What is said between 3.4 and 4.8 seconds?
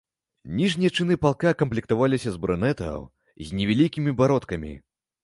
з невялікімі бародкамі.